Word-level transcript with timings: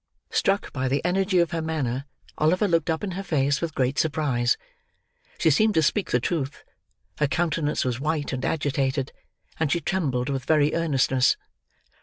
Struck 0.31 0.73
by 0.73 0.87
the 0.87 1.05
energy 1.05 1.37
of 1.37 1.51
her 1.51 1.61
manner, 1.61 2.05
Oliver 2.39 2.67
looked 2.67 2.89
up 2.89 3.03
in 3.03 3.11
her 3.11 3.21
face 3.21 3.61
with 3.61 3.75
great 3.75 3.99
surprise. 3.99 4.57
She 5.37 5.51
seemed 5.51 5.75
to 5.75 5.83
speak 5.83 6.09
the 6.09 6.19
truth; 6.19 6.63
her 7.19 7.27
countenance 7.27 7.85
was 7.85 7.99
white 7.99 8.33
and 8.33 8.43
agitated; 8.43 9.11
and 9.59 9.71
she 9.71 9.79
trembled 9.79 10.29
with 10.29 10.45
very 10.45 10.73
earnestness. 10.73 11.37